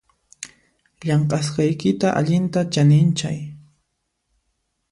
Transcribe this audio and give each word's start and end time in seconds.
Llamk'asqaykita 1.05 2.07
allintam 2.19 2.65
chaninchay 2.73 3.39